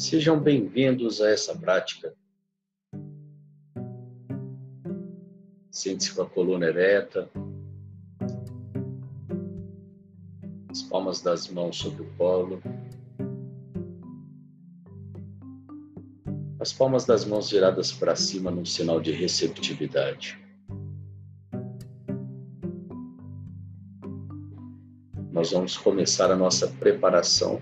Sejam 0.00 0.40
bem-vindos 0.40 1.20
a 1.20 1.28
essa 1.28 1.54
prática. 1.54 2.14
Sente-se 5.70 6.14
com 6.14 6.22
a 6.22 6.26
coluna 6.26 6.64
ereta, 6.64 7.28
as 10.70 10.82
palmas 10.84 11.20
das 11.20 11.48
mãos 11.48 11.76
sobre 11.76 12.00
o 12.00 12.10
colo, 12.16 12.62
as 16.58 16.72
palmas 16.72 17.04
das 17.04 17.26
mãos 17.26 17.50
viradas 17.50 17.92
para 17.92 18.16
cima 18.16 18.50
num 18.50 18.64
sinal 18.64 19.02
de 19.02 19.12
receptividade. 19.12 20.42
Nós 25.30 25.52
vamos 25.52 25.76
começar 25.76 26.30
a 26.30 26.36
nossa 26.36 26.68
preparação 26.68 27.60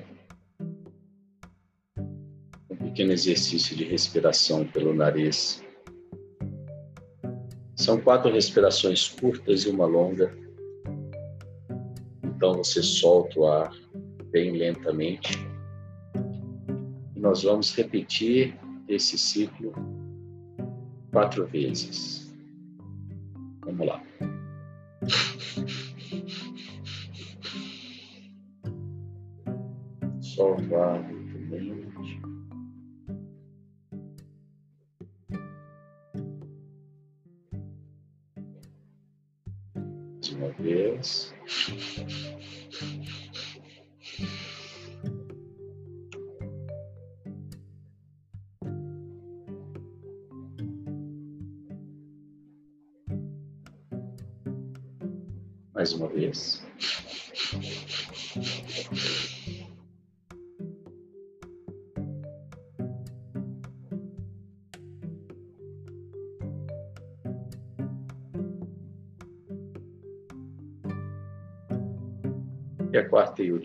pequeno 2.98 3.12
exercício 3.12 3.77
de 3.77 3.84
respiração 3.84 4.66
pelo 4.66 4.93
nariz. 4.93 5.62
São 7.77 8.01
quatro 8.01 8.29
respirações 8.33 9.07
curtas 9.07 9.62
e 9.62 9.69
uma 9.69 9.87
longa. 9.87 10.37
Então 12.24 12.55
você 12.55 12.83
solta 12.83 13.38
o 13.38 13.47
ar 13.47 13.73
bem 14.33 14.51
lentamente. 14.51 15.38
E 17.15 17.21
nós 17.21 17.45
vamos 17.45 17.73
repetir 17.73 18.59
esse 18.88 19.16
ciclo 19.16 19.73
quatro 21.12 21.46
vezes. 21.46 22.35
Vamos 23.65 23.87
lá. 23.87 24.02
Solta 30.21 30.74
o 30.74 30.82
ar 30.82 31.19
vez. 31.49 31.77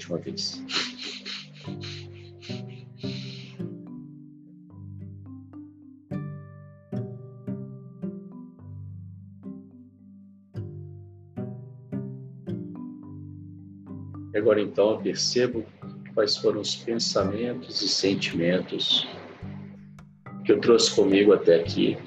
Última 0.03 0.17
vez. 0.17 0.61
E 14.33 14.37
agora 14.37 14.59
então 14.59 14.91
eu 14.91 14.97
percebo 14.97 15.63
quais 16.13 16.37
foram 16.37 16.61
os 16.61 16.75
pensamentos 16.75 17.81
e 17.81 17.87
sentimentos 17.87 19.07
que 20.43 20.51
eu 20.51 20.59
trouxe 20.59 20.93
comigo 20.93 21.33
até 21.33 21.59
aqui, 21.59 21.97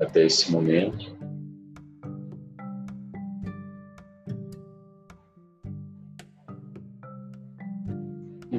até 0.00 0.24
esse 0.24 0.50
momento. 0.50 1.15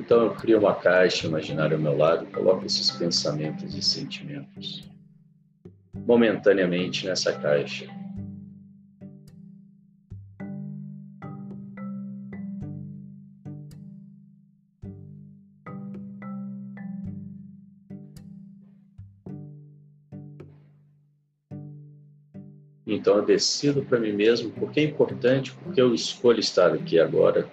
Então 0.07 0.23
eu 0.23 0.34
crio 0.34 0.59
uma 0.59 0.73
caixa 0.73 1.28
imaginária 1.28 1.75
ao 1.75 1.84
meu 1.84 1.97
lado, 1.97 2.25
coloco 2.28 2.66
esses 2.66 2.90
pensamentos 2.91 3.75
e 3.75 3.81
sentimentos 3.81 4.90
momentaneamente 5.94 7.06
nessa 7.06 7.34
caixa. 7.34 7.85
Então 22.85 23.18
eu 23.18 23.25
decido 23.25 23.84
para 23.84 24.00
mim 24.00 24.13
mesmo 24.13 24.51
porque 24.51 24.79
é 24.79 24.84
importante, 24.84 25.51
porque 25.51 25.81
eu 25.81 25.94
escolho 25.94 26.39
estar 26.39 26.72
aqui 26.72 26.97
agora 26.97 27.45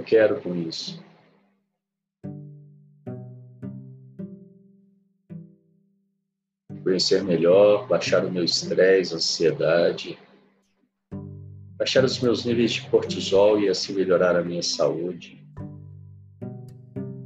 eu 0.00 0.04
quero 0.04 0.40
com 0.40 0.56
isso? 0.56 1.02
Conhecer 6.82 7.22
melhor, 7.22 7.86
baixar 7.86 8.24
o 8.24 8.32
meu 8.32 8.42
estresse, 8.42 9.14
ansiedade, 9.14 10.18
baixar 11.76 12.02
os 12.02 12.18
meus 12.20 12.44
níveis 12.44 12.72
de 12.72 12.88
cortisol 12.88 13.60
e 13.60 13.68
assim 13.68 13.92
melhorar 13.92 14.34
a 14.36 14.42
minha 14.42 14.62
saúde, 14.62 15.46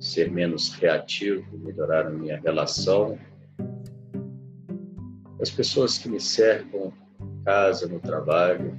ser 0.01 0.31
menos 0.31 0.75
reativo, 0.75 1.57
melhorar 1.59 2.09
a 2.09 2.11
minha 2.11 2.41
relação. 2.41 3.17
As 5.41 5.51
pessoas 5.51 5.97
que 5.97 6.09
me 6.09 6.21
cercam, 6.21 6.93
casa, 7.45 7.87
no 7.87 8.01
trabalho, 8.01 8.77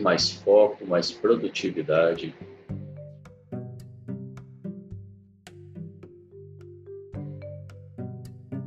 mais 0.00 0.30
foco, 0.30 0.86
mais 0.86 1.10
produtividade. 1.10 2.34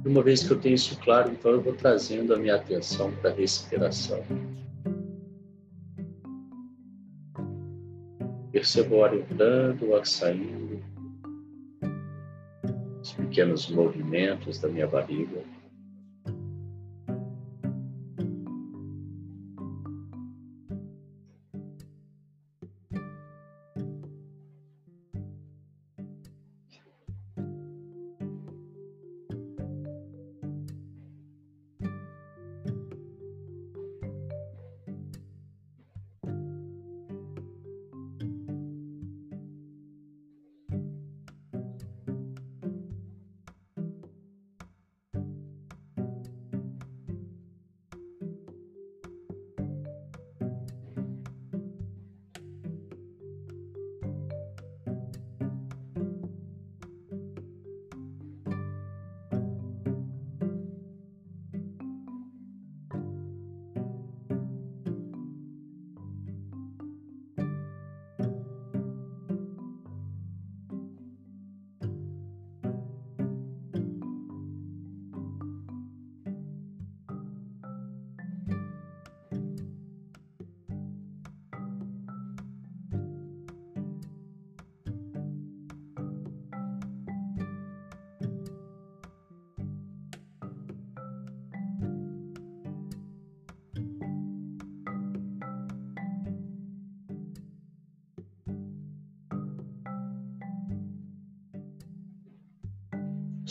Uma 0.05 0.21
vez 0.21 0.43
que 0.45 0.51
eu 0.51 0.59
tenho 0.59 0.75
isso 0.75 0.99
claro, 0.99 1.31
então 1.31 1.51
eu 1.51 1.61
vou 1.61 1.73
trazendo 1.73 2.33
a 2.33 2.37
minha 2.37 2.55
atenção 2.55 3.11
para 3.13 3.31
a 3.31 3.33
respiração. 3.33 4.21
Percebo 8.51 8.97
o 8.97 9.03
ar 9.03 9.15
entrando, 9.15 9.87
o 9.87 9.95
ar 9.95 10.05
saindo, 10.05 10.83
os 13.01 13.13
pequenos 13.13 13.69
movimentos 13.69 14.59
da 14.59 14.67
minha 14.67 14.85
barriga. 14.85 15.41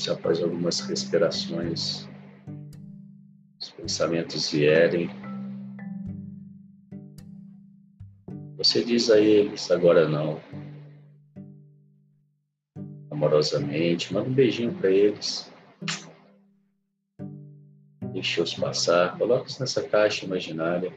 Se 0.02 0.10
após 0.10 0.42
algumas 0.42 0.80
respirações 0.80 2.08
os 3.60 3.70
pensamentos 3.70 4.50
vierem, 4.50 5.08
você 8.56 8.82
diz 8.82 9.08
a 9.10 9.20
eles 9.20 9.70
agora 9.70 10.08
não. 10.08 10.40
Amorosamente, 13.12 14.12
manda 14.12 14.28
um 14.28 14.34
beijinho 14.34 14.74
para 14.74 14.90
eles. 14.90 15.48
Deixa-os 18.12 18.54
passar, 18.54 19.16
coloque-os 19.16 19.60
nessa 19.60 19.88
caixa 19.88 20.26
imaginária. 20.26 20.92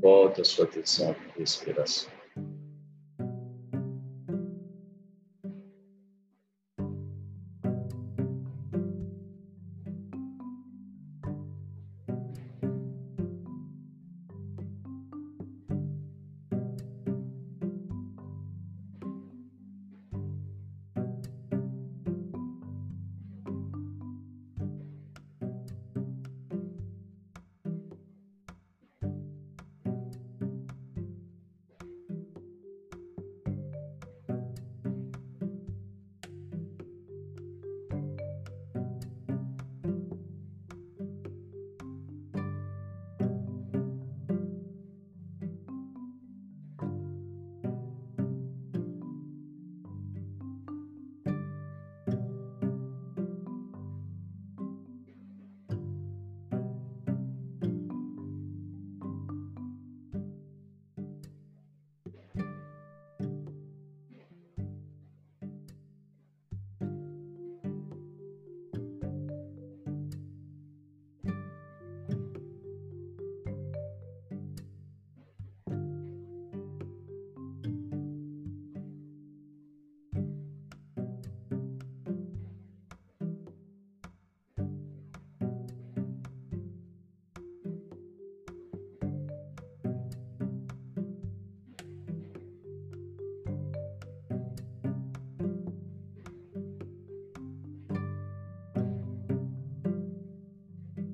Volta 0.00 0.42
a 0.42 0.44
sua 0.44 0.64
atenção 0.64 1.10
a 1.10 1.36
respiração. 1.36 2.19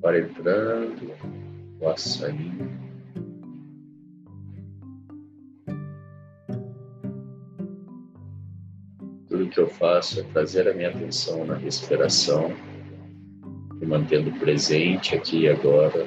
Para 0.06 0.20
entrando, 0.20 1.12
o 1.80 1.88
açaí. 1.88 2.52
Tudo 9.26 9.48
que 9.48 9.58
eu 9.58 9.66
faço 9.66 10.20
é 10.20 10.22
trazer 10.22 10.68
a 10.68 10.74
minha 10.74 10.90
atenção 10.90 11.44
na 11.44 11.56
respiração, 11.56 12.54
me 13.80 13.84
mantendo 13.84 14.30
presente 14.38 15.16
aqui 15.16 15.40
e 15.40 15.48
agora 15.48 16.06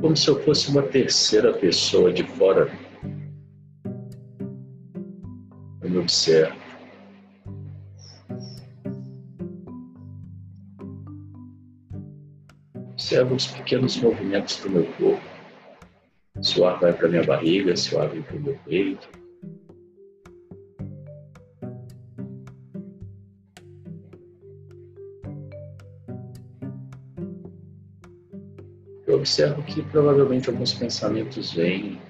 como 0.00 0.16
se 0.16 0.28
eu 0.28 0.42
fosse 0.42 0.70
uma 0.70 0.82
terceira 0.82 1.52
pessoa 1.52 2.12
de 2.12 2.24
fora. 2.24 2.70
Eu 5.82 5.90
me 5.90 5.98
observo. 5.98 6.58
Observo 12.92 13.34
os 13.34 13.46
pequenos 13.46 13.96
movimentos 13.96 14.56
do 14.60 14.70
meu 14.70 14.86
corpo. 14.92 15.22
Se 16.42 16.60
o 16.60 16.66
ar 16.66 16.78
vai 16.80 16.92
para 16.92 17.08
minha 17.08 17.24
barriga, 17.24 17.76
se 17.76 17.94
o 17.94 18.00
ar 18.00 18.08
vem 18.08 18.22
para 18.22 18.36
o 18.36 18.40
meu 18.40 18.58
peito. 18.64 19.19
Observo 29.30 29.62
que 29.62 29.80
provavelmente 29.80 30.50
alguns 30.50 30.74
pensamentos 30.74 31.52
vêm. 31.52 32.00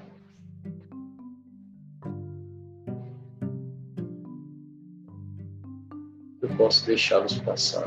Eu 6.41 6.49
posso 6.57 6.87
deixá-los 6.87 7.39
passar. 7.41 7.87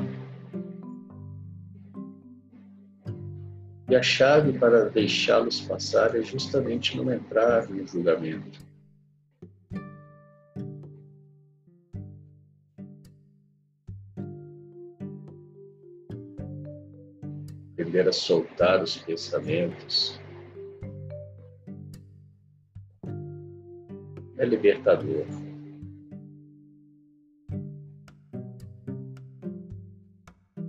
E 3.90 3.96
a 3.96 4.04
chave 4.04 4.60
para 4.60 4.90
deixá-los 4.90 5.62
passar 5.62 6.16
é 6.16 6.22
justamente 6.22 6.96
não 6.96 7.12
entrar 7.12 7.68
no 7.68 7.88
julgamento. 7.88 8.60
Aprender 17.94 18.10
a 18.10 18.12
soltar 18.12 18.82
os 18.82 18.98
pensamentos 18.98 20.20
é 24.40 24.46
libertador. 24.46 25.28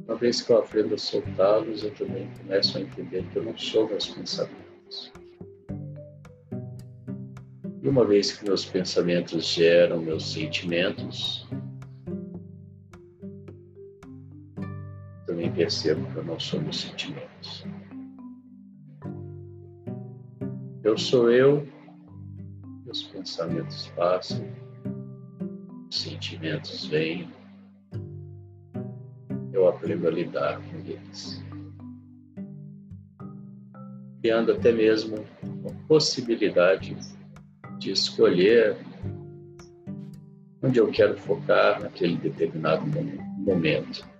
Uma 0.07 0.16
vez 0.16 0.43
que 0.43 0.52
eu 0.52 0.59
aprendo 0.59 0.97
a 0.97 0.99
soltá-los, 0.99 1.83
eu 1.83 1.95
também 1.95 2.31
começo 2.43 2.76
a 2.76 2.83
entender 2.83 3.25
que 3.31 3.38
eu 3.38 3.45
não 3.45 3.57
sou 3.57 3.88
meus 3.88 4.07
pensamentos. 4.07 5.11
E 7.83 7.88
uma 7.88 8.04
vez 8.04 8.37
que 8.37 8.45
meus 8.45 8.66
pensamentos 8.66 9.47
geram 9.47 10.02
meus 10.02 10.31
sentimentos, 10.31 11.49
percebo 15.54 16.06
que 16.12 16.16
eu 16.16 16.25
não 16.25 16.38
sou 16.38 16.61
meus 16.61 16.80
sentimentos. 16.80 17.64
Eu 20.82 20.99
sou 20.99 21.30
eu, 21.30 21.66
meus 22.84 23.02
pensamentos 23.04 23.88
passam, 23.96 24.44
os 25.88 26.00
sentimentos 26.02 26.84
vêm 26.87 27.28
eu 29.54 29.68
aprendo 29.68 30.08
a 30.08 30.11
lidar 30.11 30.61
com 30.61 30.78
eles. 30.78 31.42
Criando 34.20 34.52
até 34.52 34.73
mesmo 34.73 35.25
a 35.66 35.87
possibilidade 35.87 36.96
de 37.78 37.92
escolher 37.92 38.76
onde 40.62 40.78
eu 40.80 40.90
quero 40.90 41.16
focar 41.16 41.80
naquele 41.80 42.16
determinado 42.16 42.84
momento. 43.38 44.13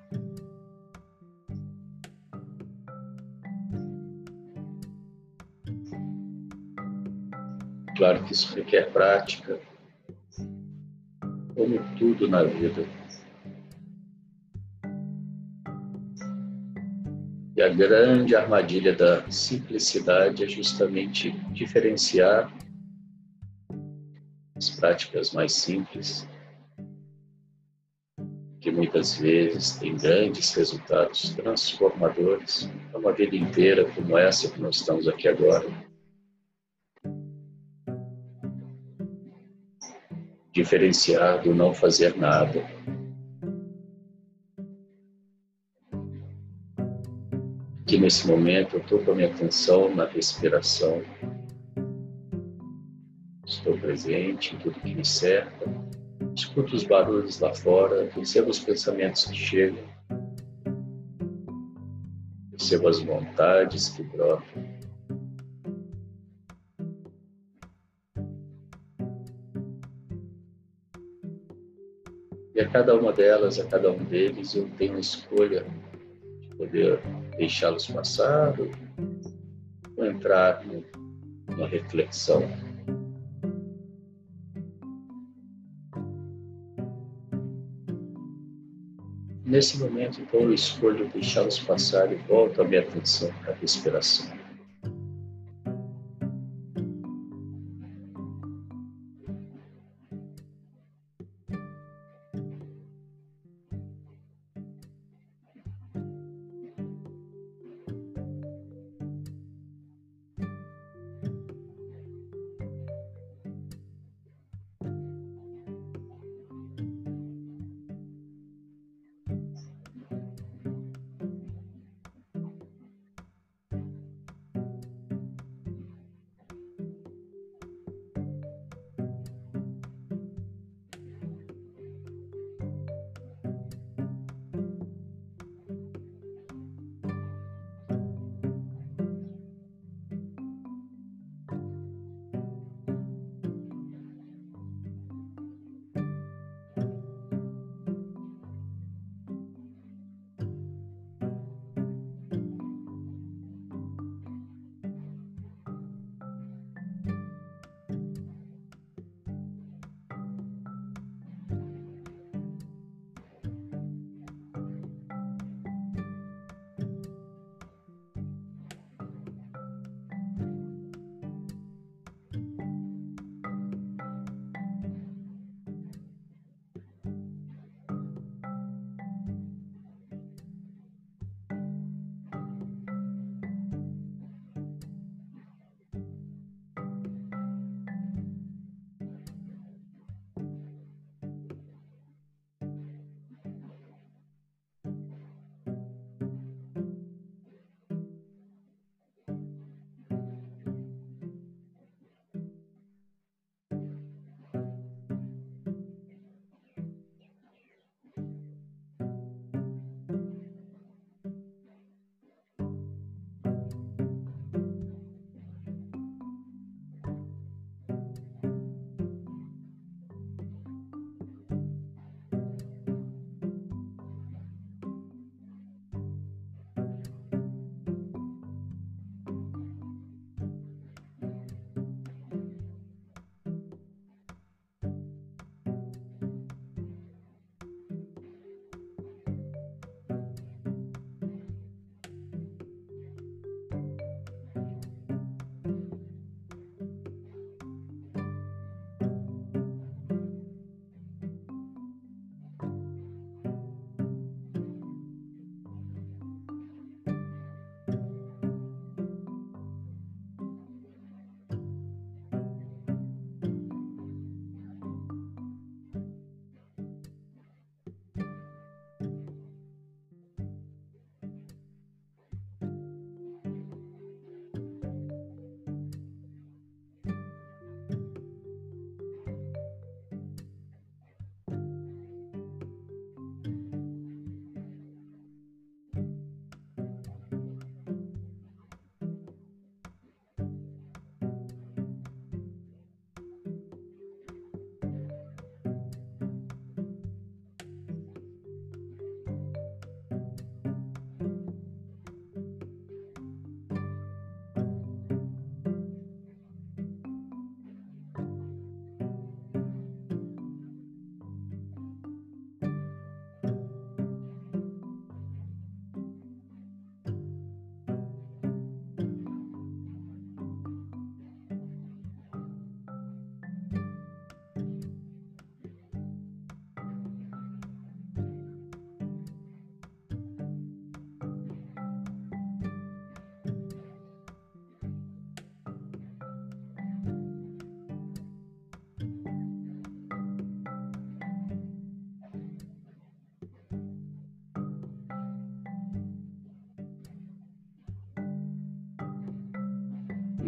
Claro 8.05 8.23
que 8.25 8.35
isso 8.35 8.55
requer 8.55 8.93
prática, 8.93 9.59
como 11.55 11.81
tudo 11.99 12.29
na 12.29 12.43
vida. 12.45 12.85
E 17.57 17.63
a 17.63 17.71
grande 17.71 18.37
armadilha 18.37 18.95
da 18.95 19.27
simplicidade 19.31 20.45
é 20.45 20.47
justamente 20.47 21.31
diferenciar 21.55 22.53
as 24.55 24.69
práticas 24.69 25.33
mais 25.33 25.55
simples, 25.55 26.29
que 28.61 28.71
muitas 28.71 29.17
vezes 29.17 29.79
têm 29.79 29.97
grandes 29.97 30.53
resultados 30.53 31.31
transformadores 31.31 32.71
uma 32.95 33.15
vida 33.15 33.35
inteira 33.35 33.91
como 33.93 34.19
essa 34.19 34.51
que 34.51 34.61
nós 34.61 34.77
estamos 34.77 35.09
aqui 35.09 35.27
agora. 35.27 35.94
Diferenciar 40.55 41.43
do 41.43 41.55
não 41.55 41.75
fazer 41.75 42.17
nada 42.17 42.65
que 47.95 48.01
nesse 48.01 48.27
momento 48.27 48.75
eu 48.75 48.81
estou 48.81 48.99
com 49.05 49.13
a 49.13 49.15
minha 49.15 49.29
atenção 49.29 49.95
na 49.95 50.05
respiração. 50.05 51.01
Estou 53.47 53.79
presente 53.79 54.57
em 54.57 54.59
tudo 54.59 54.81
que 54.81 54.93
me 54.93 55.05
cerca. 55.05 55.65
Escuto 56.35 56.75
os 56.75 56.83
barulhos 56.83 57.39
lá 57.39 57.55
fora, 57.55 58.11
percebo 58.13 58.51
os 58.51 58.59
pensamentos 58.59 59.27
que 59.27 59.37
chegam. 59.37 59.85
Percebo 62.51 62.89
as 62.89 62.99
vontades 62.99 63.91
que 63.91 64.03
brotam. 64.03 64.74
Cada 72.75 72.93
uma 72.93 73.13
delas, 73.13 73.61
a 73.61 73.65
cada 73.67 73.89
um 73.89 74.05
deles, 74.07 74.53
eu 74.57 74.69
tenho 74.77 74.97
a 74.97 74.99
escolha 74.99 75.65
de 76.41 76.49
poder 76.57 76.99
deixá-los 77.37 77.87
passar 77.87 78.53
ou 79.97 80.05
entrar 80.05 80.61
numa 81.47 81.69
reflexão. 81.69 82.43
Nesse 89.47 89.79
momento, 89.79 90.21
então, 90.21 90.41
eu 90.41 90.53
escolho 90.53 91.09
deixá-los 91.11 91.61
passar 91.61 92.13
e 92.13 92.17
volto 92.17 92.61
a 92.61 92.65
minha 92.65 92.81
atenção 92.81 93.33
para 93.45 93.53
a 93.53 93.57
respiração. 93.57 94.34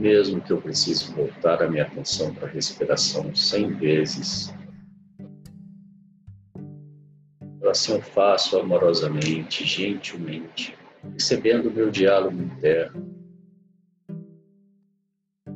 Mesmo 0.07 0.41
que 0.41 0.53
eu 0.53 0.63
precise 0.63 1.13
voltar 1.13 1.61
a 1.61 1.69
minha 1.69 1.83
atenção 1.83 2.33
para 2.33 2.47
a 2.47 2.51
respiração 2.51 3.35
cem 3.35 3.75
vezes, 3.75 4.55
assim 7.69 7.93
eu 7.93 8.01
faço 8.01 8.57
amorosamente, 8.57 9.65
gentilmente, 9.67 10.79
recebendo 11.13 11.69
o 11.69 11.73
meu 11.73 11.91
diálogo 11.91 12.41
interno, 12.41 13.15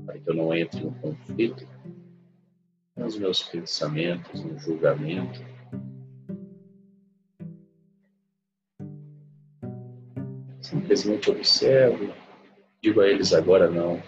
para 0.04 0.18
que 0.18 0.28
eu 0.28 0.34
não 0.34 0.52
entre 0.52 0.80
no 0.80 0.92
conflito 0.96 1.64
com 2.96 3.06
os 3.06 3.16
meus 3.16 3.44
pensamentos, 3.44 4.42
no 4.42 4.58
julgamento. 4.58 5.40
Simplesmente 10.60 11.30
observo, 11.30 12.12
digo 12.82 13.00
a 13.00 13.08
eles 13.08 13.32
agora 13.32 13.70
não. 13.70 14.02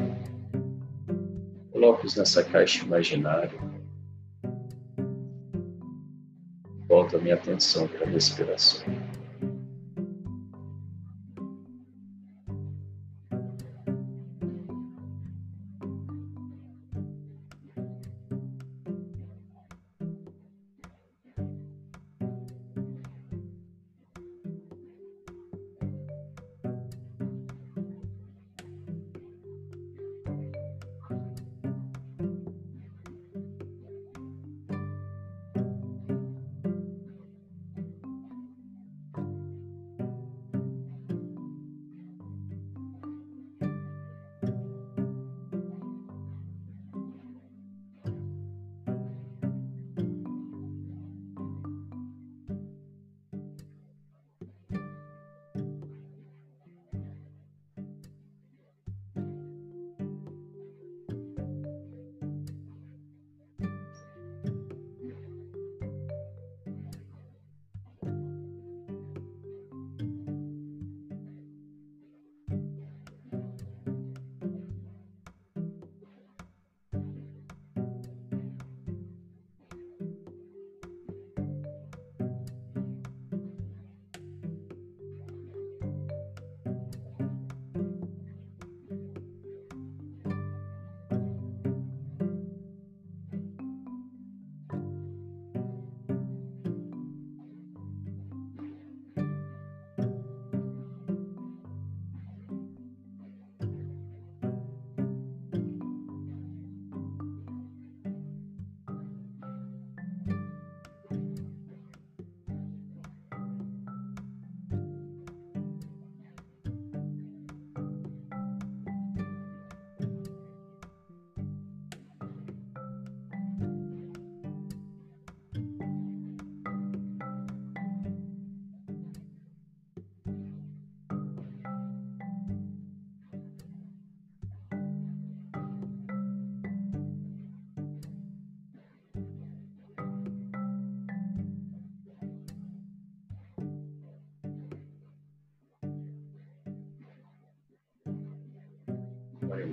Coloco-os 1.82 2.14
nessa 2.14 2.44
caixa 2.44 2.84
imaginária. 2.84 3.58
Volto 6.88 7.16
a 7.16 7.18
minha 7.18 7.34
atenção 7.34 7.88
para 7.88 8.06
a 8.06 8.08
respiração. 8.08 8.86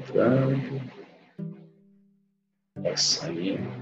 Entrando, 0.10 0.82
vai 2.76 2.98
saindo. 2.98 3.79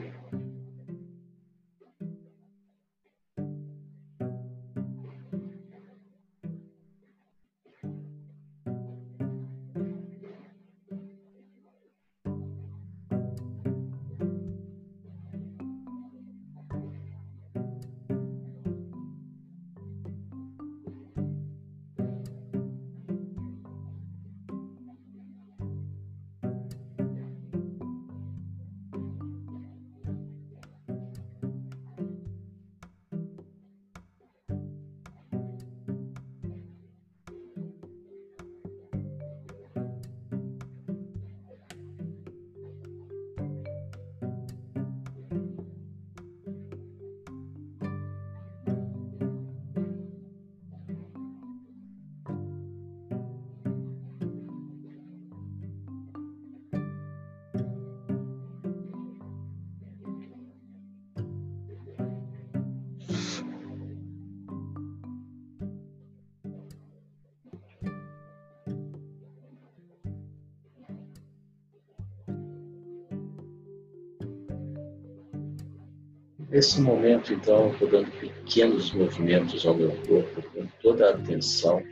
Nesse 76.50 76.80
momento, 76.80 77.34
então, 77.34 77.72
estou 77.72 77.90
dando 77.90 78.10
pequenos 78.20 78.94
movimentos 78.94 79.66
ao 79.66 79.76
meu 79.76 79.92
corpo 80.08 80.42
com 80.54 80.66
toda 80.82 81.08
a 81.08 81.14
atenção. 81.14 81.84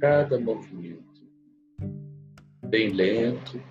Cada 0.00 0.38
movimento 0.40 1.06
bem 2.66 2.90
lento. 2.90 3.62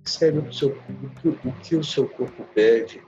Observe 0.00 0.38
o, 0.40 0.52
seu, 0.52 0.68
o, 0.70 1.52
que, 1.60 1.76
o 1.76 1.78
o 1.78 1.84
seu 1.84 2.08
corpo 2.08 2.44
pede, 2.54 3.00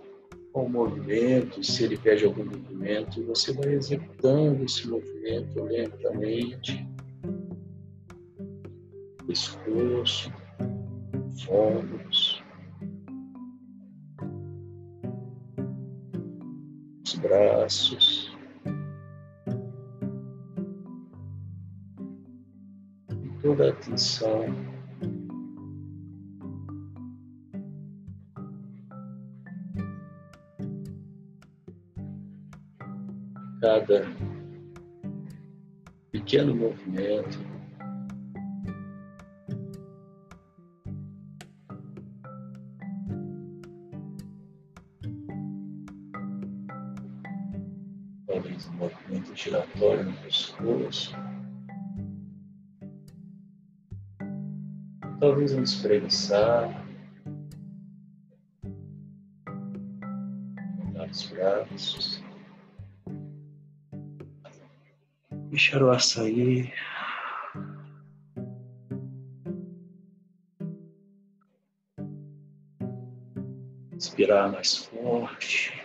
qual 0.53 0.69
movimento, 0.69 1.63
se 1.65 1.85
ele 1.85 1.99
pede 1.99 2.25
algum 2.25 2.45
movimento, 2.45 3.25
você 3.25 3.53
vai 3.53 3.75
executando 3.75 4.65
esse 4.65 4.87
movimento 4.87 5.63
lentamente. 5.65 6.87
Pescoço, 9.27 10.33
ombros, 11.49 12.34
braços. 17.35 18.33
toda 23.43 23.67
a 23.67 23.71
atenção 23.73 24.47
cada 33.61 34.07
pequeno 36.11 36.55
movimento. 36.55 37.54
Talvez 48.35 48.67
um 48.67 48.73
movimento 48.73 49.37
giratório 49.37 50.03
no 50.07 50.13
pescoço. 50.17 51.15
Talvez 55.21 55.55
um 55.55 55.63
espreguiçar. 55.63 56.85
Os 61.09 61.27
braços. 61.27 62.25
Deixar 65.51 65.81
o 65.81 65.91
ar 65.93 66.01
sair. 66.01 66.75
Inspirar 73.93 74.51
mais 74.51 74.77
forte. 74.87 75.84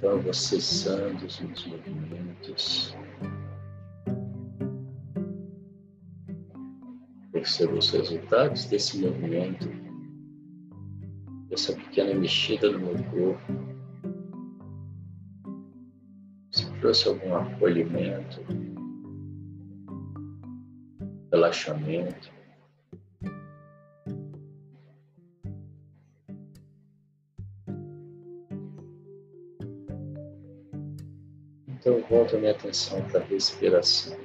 Então, 0.00 0.18
vou 0.18 0.32
cessando 0.32 1.26
os 1.26 1.40
meus 1.40 1.66
movimentos. 1.66 2.96
Perceba 7.30 7.74
os 7.74 7.90
resultados 7.90 8.64
desse 8.64 8.96
movimento, 8.96 9.68
dessa 11.50 11.74
pequena 11.74 12.14
mexida 12.14 12.72
no 12.72 12.78
meu 12.78 13.04
corpo. 13.10 13.52
Se 16.50 16.72
trouxe 16.80 17.06
algum 17.06 17.34
acolhimento, 17.34 18.40
relaxamento. 21.30 22.39
Então 32.30 32.38
eu 32.38 32.38
volto 32.38 32.38
a 32.38 32.38
minha 32.38 32.52
atenção 32.52 33.02
para 33.02 33.20
a 33.20 33.24
respiração. 33.24 34.16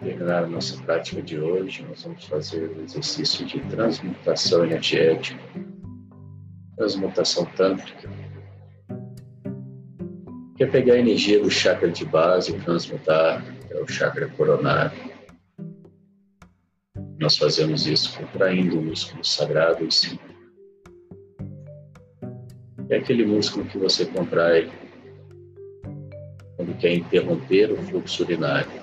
Terminar 0.00 0.44
a 0.44 0.46
nossa 0.46 0.82
prática 0.82 1.22
de 1.22 1.38
hoje, 1.38 1.84
nós 1.88 2.02
vamos 2.02 2.24
fazer 2.24 2.70
o 2.70 2.82
exercício 2.82 3.44
de 3.46 3.60
transmutação 3.60 4.64
energética, 4.64 5.40
transmutação 6.76 7.44
tântrica, 7.56 8.08
que 10.56 10.64
é 10.64 10.66
pegar 10.66 10.94
a 10.94 10.98
energia 10.98 11.42
do 11.42 11.50
chakra 11.50 11.90
de 11.90 12.04
base 12.04 12.52
e 12.52 12.60
transmutar 12.60 13.44
para 13.68 13.82
o 13.82 13.88
chakra 13.88 14.28
coronário. 14.28 15.10
Nós 17.18 17.36
fazemos 17.36 17.86
isso 17.86 18.18
contraindo 18.18 18.78
o 18.78 18.82
músculo 18.82 19.22
sagrado 19.22 19.84
em 19.84 19.90
cima. 19.90 20.20
É 22.88 22.96
aquele 22.96 23.24
músculo 23.26 23.66
que 23.66 23.78
você 23.78 24.06
contrai 24.06 24.70
quando 26.56 26.76
quer 26.78 26.94
interromper 26.94 27.70
o 27.70 27.76
fluxo 27.76 28.24
urinário 28.24 28.79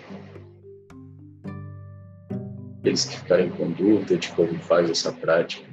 que 3.05 3.17
ficarem 3.17 3.49
com 3.49 3.71
dúvida 3.71 4.17
de 4.17 4.31
como 4.33 4.53
faz 4.59 4.89
essa 4.89 5.11
prática, 5.11 5.67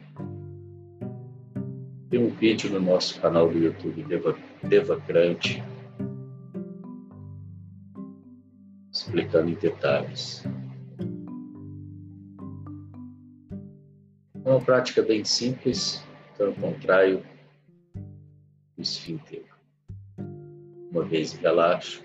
tem 2.10 2.22
um 2.24 2.28
vídeo 2.28 2.70
no 2.70 2.80
nosso 2.80 3.20
canal 3.20 3.48
do 3.48 3.58
YouTube 3.58 4.04
Deva, 4.04 4.36
explicando 8.92 9.50
em 9.50 9.54
detalhes. 9.54 10.44
É 14.44 14.50
uma 14.50 14.60
prática 14.60 15.02
bem 15.02 15.24
simples, 15.24 16.04
então 16.32 16.46
eu 16.46 16.54
contraio 16.54 17.22
o 18.76 18.80
esfíncter. 18.80 19.44
Uma 20.90 21.02
vez 21.04 21.32
relaxo, 21.32 22.04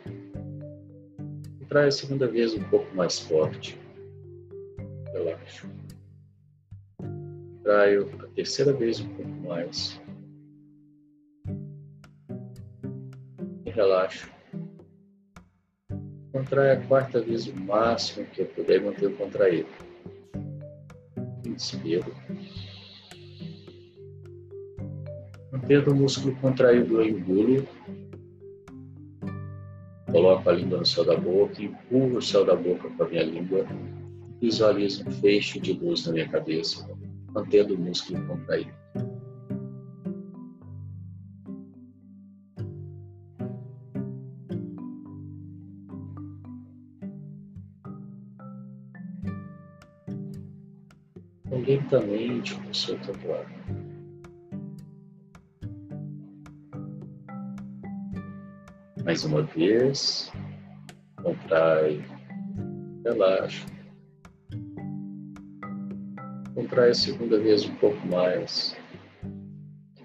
contraio 1.60 1.88
a 1.88 1.92
segunda 1.92 2.28
vez 2.28 2.54
um 2.54 2.64
pouco 2.64 2.96
mais 2.96 3.20
forte 3.20 3.79
relaxo. 5.20 5.70
Traio 7.64 8.10
a 8.24 8.28
terceira 8.28 8.74
vez 8.74 9.00
um 9.02 9.10
pouco 9.10 9.32
mais. 9.48 10.02
E 13.66 13.70
relaxo. 13.70 14.30
Contrai 16.32 16.72
a 16.72 16.88
quarta 16.88 17.22
vez 17.22 17.48
o 17.48 17.56
máximo 17.60 18.26
que 18.28 18.42
eu 18.42 18.46
puder 18.48 18.82
manter 18.82 19.16
contraído. 19.18 19.70
Inspiro. 21.46 22.14
Mantendo 25.52 25.92
o 25.92 25.96
músculo 25.96 26.36
contraído, 26.38 27.02
eu 27.02 27.10
engulo. 27.10 27.68
Coloco 30.12 30.50
a 30.50 30.54
língua 30.54 30.80
no 30.80 30.86
céu 30.86 31.04
da 31.04 31.16
boca, 31.16 31.62
empurro 31.62 32.18
o 32.18 32.22
céu 32.22 32.46
da 32.46 32.56
boca 32.56 32.90
com 32.90 33.04
a 33.04 33.08
minha 33.08 33.24
língua. 33.24 33.66
Visualizo 34.42 35.08
um 35.08 35.12
feixe 35.12 35.60
de 35.60 35.74
luz 35.74 36.06
na 36.06 36.14
minha 36.14 36.30
cabeça, 36.30 36.88
mantendo 37.34 37.76
o 37.76 37.78
músculo 37.78 38.26
contraído. 38.26 38.80
lentamente 51.70 52.56
com 52.56 52.74
seu 52.74 52.98
tatuado. 53.00 53.50
Mais 59.04 59.24
uma 59.24 59.44
vez, 59.44 60.32
contrai, 61.22 62.04
relaxa. 63.04 63.79
Contrai 66.70 66.92
a 66.92 66.94
segunda 66.94 67.40
vez 67.40 67.66
um 67.66 67.74
pouco 67.78 67.98
mais, 68.06 68.78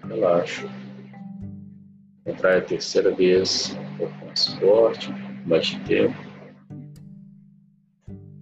relaxa. 0.03 0.67
Contrai 2.23 2.57
a 2.57 2.61
terceira 2.61 3.11
vez 3.11 3.75
um 3.75 3.97
pouco 3.97 4.25
mais 4.25 4.47
forte, 4.47 5.11
um 5.11 5.13
pouco 5.13 5.47
mais 5.47 5.67
de 5.67 5.79
tempo. 5.81 6.15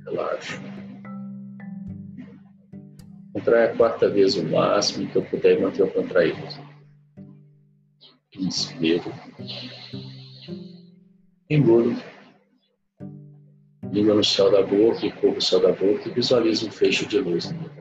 Relaxa. 0.06 0.58
Contrai 3.34 3.66
a 3.66 3.76
quarta 3.76 4.10
vez 4.10 4.38
o 4.38 4.44
máximo 4.46 5.06
que 5.10 5.18
eu 5.18 5.26
puder 5.26 5.60
manter 5.60 5.84
o 5.84 5.92
contraído. 5.92 6.40
Inspiro. 8.40 9.12
Engulo. 11.50 11.94
Língua 13.92 14.16
no 14.16 14.24
céu 14.24 14.50
da 14.50 14.62
boca 14.62 15.06
e 15.06 15.12
corro 15.12 15.38
o 15.38 15.42
céu 15.42 15.60
da 15.60 15.74
boca 15.74 16.08
e 16.08 16.12
visualizo 16.14 16.70
um 16.70 16.72
fecho 16.72 17.06
de 17.06 17.20
luz 17.20 17.52
na 17.52 17.73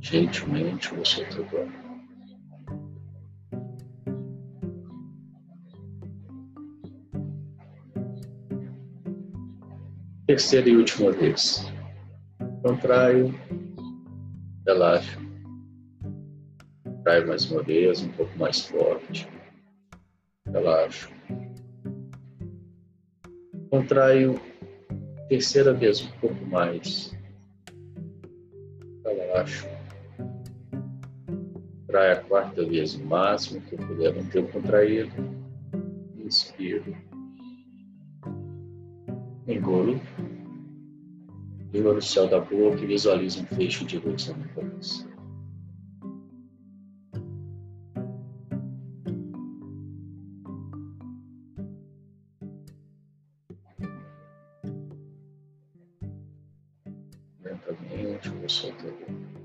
Gentilmente 0.00 0.92
vou 0.92 1.04
soltando 1.04 1.94
Terceira 10.26 10.68
e 10.68 10.76
última 10.76 11.12
vez. 11.12 11.72
Contraio, 12.62 13.32
relaxo. 14.66 15.20
Contraio 16.82 17.28
mais 17.28 17.50
uma 17.50 17.62
vez, 17.62 18.02
um 18.02 18.08
pouco 18.08 18.36
mais 18.38 18.60
forte. 18.66 19.33
Relaxo. 20.84 21.08
Contraio 23.70 24.40
terceira 25.28 25.72
vez, 25.72 26.02
um 26.02 26.10
pouco 26.20 26.44
mais. 26.46 27.16
Relaxo. 29.04 29.66
Contraio 31.80 32.12
a 32.12 32.16
quarta 32.16 32.64
vez 32.66 32.94
o 32.94 33.04
máximo 33.04 33.62
que 33.62 33.74
eu 33.74 33.78
puder 33.78 34.14
manter 34.14 34.40
o 34.40 34.48
contraído. 34.48 35.12
Inspiro. 36.18 36.94
Engulo 39.46 40.00
língua 41.72 41.94
no 41.94 42.00
céu 42.00 42.28
da 42.28 42.38
boca 42.38 42.80
e 42.80 42.86
visualiza 42.86 43.40
um 43.40 43.46
fecho 43.46 43.84
de 43.84 43.98
luz 43.98 44.28
na 44.28 44.34
minha 44.34 44.48
cabeça. 57.64 57.94
Lentamente, 57.94 58.28
vou 58.28 58.48
soltando. 58.48 59.44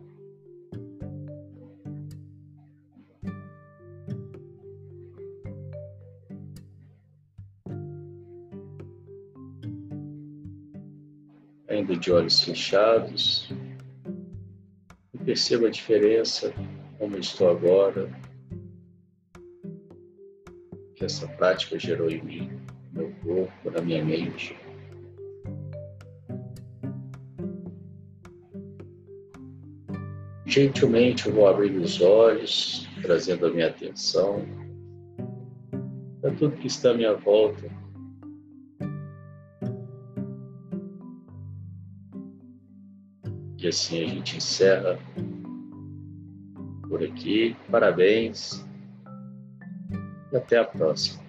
ainda 11.80 11.96
de 11.96 12.12
olhos 12.12 12.42
fechados. 12.42 13.50
E 15.14 15.18
perceba 15.18 15.68
a 15.68 15.72
diferença, 15.72 16.54
como 16.98 17.18
estou 17.18 17.50
agora, 17.50 18.10
que 20.96 21.06
essa 21.06 21.28
prática 21.28 21.80
gerou 21.80 22.10
em 22.10 22.22
mim, 22.22 22.62
no 22.94 23.04
meu 23.04 23.16
corpo, 23.24 23.72
na 23.72 23.82
minha 23.82 24.04
mente. 24.04 24.56
Gentilmente 30.50 31.28
eu 31.28 31.34
vou 31.34 31.48
abrir 31.48 31.72
os 31.78 32.02
olhos, 32.02 32.88
trazendo 33.02 33.46
a 33.46 33.52
minha 33.52 33.68
atenção 33.68 34.44
para 36.20 36.32
tudo 36.32 36.58
que 36.58 36.68
está 36.68 36.90
à 36.90 36.94
minha 36.94 37.14
volta 37.14 37.70
E 43.62 43.68
assim 43.68 44.04
a 44.06 44.08
gente 44.08 44.38
encerra 44.38 44.98
por 46.88 47.04
aqui. 47.04 47.56
Parabéns 47.70 48.66
e 50.32 50.38
até 50.38 50.58
a 50.58 50.64
próxima. 50.64 51.29